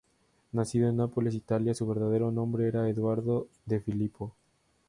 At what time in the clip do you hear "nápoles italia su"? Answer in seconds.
0.97-1.85